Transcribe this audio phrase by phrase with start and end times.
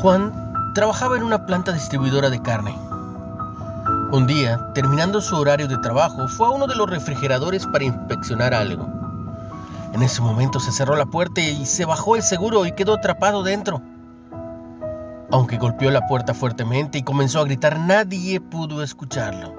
[0.00, 2.74] Juan trabajaba en una planta distribuidora de carne.
[4.12, 8.54] Un día, terminando su horario de trabajo, fue a uno de los refrigeradores para inspeccionar
[8.54, 8.88] algo.
[9.92, 13.42] En ese momento se cerró la puerta y se bajó el seguro y quedó atrapado
[13.42, 13.82] dentro.
[15.30, 19.54] Aunque golpeó la puerta fuertemente y comenzó a gritar, nadie pudo escucharlo.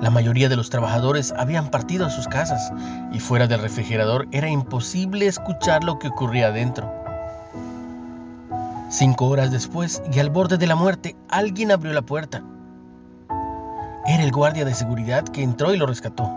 [0.00, 2.72] La mayoría de los trabajadores habían partido a sus casas
[3.12, 7.01] y fuera del refrigerador era imposible escuchar lo que ocurría adentro.
[8.92, 12.44] Cinco horas después, y al borde de la muerte, alguien abrió la puerta.
[14.06, 16.30] Era el guardia de seguridad que entró y lo rescató.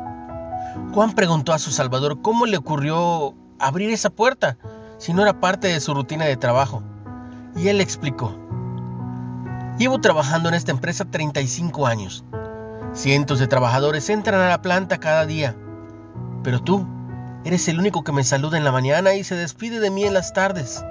[0.94, 4.58] Juan preguntó a su salvador cómo le ocurrió abrir esa puerta
[5.00, 6.82] si no era parte de su rutina de trabajo.
[7.58, 8.34] Y él explicó.
[9.78, 12.24] Llevo trabajando en esta empresa 35 años.
[12.94, 15.58] Cientos de trabajadores entran a la planta cada día.
[16.42, 16.88] Pero tú
[17.44, 20.14] eres el único que me saluda en la mañana y se despide de mí en
[20.14, 20.86] las tardes.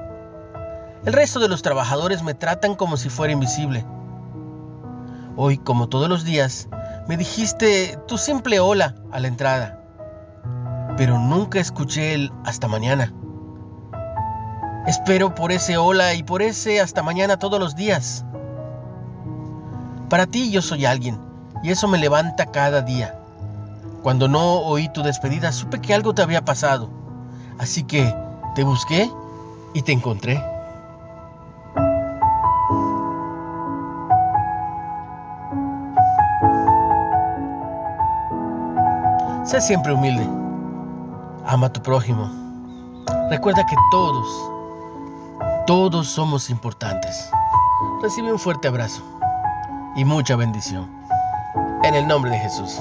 [1.05, 3.85] El resto de los trabajadores me tratan como si fuera invisible.
[5.37, 6.69] Hoy, como todos los días,
[7.09, 9.81] me dijiste tu simple hola a la entrada,
[10.97, 13.13] pero nunca escuché el hasta mañana.
[14.87, 18.25] Espero por ese hola y por ese hasta mañana todos los días.
[20.09, 21.19] Para ti yo soy alguien
[21.63, 23.19] y eso me levanta cada día.
[24.03, 26.89] Cuando no oí tu despedida supe que algo te había pasado,
[27.59, 28.15] así que
[28.55, 29.11] te busqué
[29.75, 30.54] y te encontré.
[39.45, 40.27] Sé siempre humilde.
[41.47, 42.31] Ama a tu prójimo.
[43.29, 44.27] Recuerda que todos,
[45.67, 47.31] todos somos importantes.
[48.03, 49.03] Recibe un fuerte abrazo
[49.97, 50.89] y mucha bendición.
[51.83, 52.81] En el nombre de Jesús.